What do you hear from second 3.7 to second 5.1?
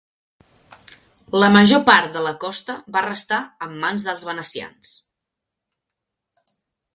mans dels venecians.